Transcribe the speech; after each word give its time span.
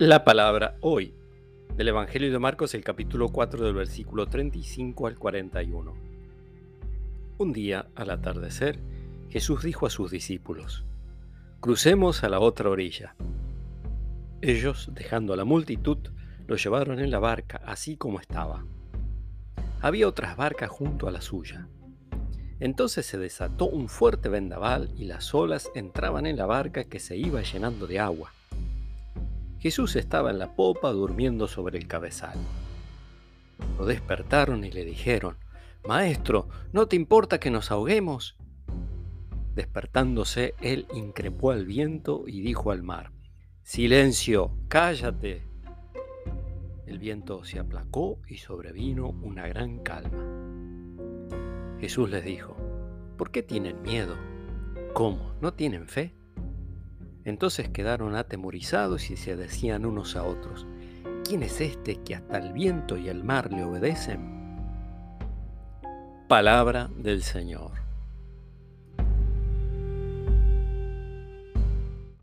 La 0.00 0.22
palabra 0.22 0.76
hoy 0.80 1.12
del 1.74 1.88
Evangelio 1.88 2.30
de 2.30 2.38
Marcos, 2.38 2.72
el 2.74 2.84
capítulo 2.84 3.30
4 3.30 3.64
del 3.64 3.74
versículo 3.74 4.28
35 4.28 5.08
al 5.08 5.18
41. 5.18 5.92
Un 7.38 7.52
día, 7.52 7.88
al 7.96 8.10
atardecer, 8.10 8.78
Jesús 9.28 9.64
dijo 9.64 9.86
a 9.86 9.90
sus 9.90 10.12
discípulos, 10.12 10.84
Crucemos 11.58 12.22
a 12.22 12.28
la 12.28 12.38
otra 12.38 12.70
orilla. 12.70 13.16
Ellos, 14.40 14.88
dejando 14.94 15.32
a 15.32 15.36
la 15.36 15.44
multitud, 15.44 15.98
lo 16.46 16.54
llevaron 16.54 17.00
en 17.00 17.10
la 17.10 17.18
barca 17.18 17.60
así 17.66 17.96
como 17.96 18.20
estaba. 18.20 18.64
Había 19.80 20.06
otras 20.06 20.36
barcas 20.36 20.70
junto 20.70 21.08
a 21.08 21.10
la 21.10 21.22
suya. 21.22 21.66
Entonces 22.60 23.04
se 23.04 23.18
desató 23.18 23.66
un 23.66 23.88
fuerte 23.88 24.28
vendaval 24.28 24.92
y 24.96 25.06
las 25.06 25.34
olas 25.34 25.72
entraban 25.74 26.24
en 26.24 26.36
la 26.36 26.46
barca 26.46 26.84
que 26.84 27.00
se 27.00 27.16
iba 27.16 27.42
llenando 27.42 27.88
de 27.88 27.98
agua 27.98 28.30
Jesús 29.58 29.96
estaba 29.96 30.30
en 30.30 30.38
la 30.38 30.54
popa 30.54 30.90
durmiendo 30.92 31.48
sobre 31.48 31.78
el 31.78 31.86
cabezal. 31.86 32.38
Lo 33.78 33.86
despertaron 33.86 34.64
y 34.64 34.70
le 34.70 34.84
dijeron, 34.84 35.36
Maestro, 35.86 36.48
¿no 36.72 36.86
te 36.86 36.96
importa 36.96 37.40
que 37.40 37.50
nos 37.50 37.70
ahoguemos? 37.70 38.36
Despertándose, 39.54 40.54
él 40.60 40.86
increpó 40.94 41.50
al 41.50 41.66
viento 41.66 42.24
y 42.26 42.40
dijo 42.40 42.70
al 42.70 42.82
mar, 42.82 43.10
Silencio, 43.62 44.52
cállate. 44.68 45.46
El 46.86 46.98
viento 46.98 47.44
se 47.44 47.58
aplacó 47.58 48.20
y 48.28 48.38
sobrevino 48.38 49.08
una 49.08 49.46
gran 49.48 49.78
calma. 49.80 50.24
Jesús 51.80 52.08
les 52.10 52.24
dijo, 52.24 52.56
¿por 53.16 53.30
qué 53.30 53.42
tienen 53.42 53.82
miedo? 53.82 54.16
¿Cómo? 54.94 55.34
¿No 55.40 55.52
tienen 55.52 55.86
fe? 55.86 56.17
Entonces 57.28 57.68
quedaron 57.68 58.16
atemorizados 58.16 59.10
y 59.10 59.16
se 59.18 59.36
decían 59.36 59.84
unos 59.84 60.16
a 60.16 60.24
otros, 60.24 60.66
¿quién 61.26 61.42
es 61.42 61.60
este 61.60 61.96
que 61.96 62.14
hasta 62.14 62.38
el 62.38 62.54
viento 62.54 62.96
y 62.96 63.10
el 63.10 63.22
mar 63.22 63.52
le 63.52 63.64
obedecen? 63.64 64.38
Palabra 66.26 66.88
del 66.96 67.22
Señor. 67.22 67.87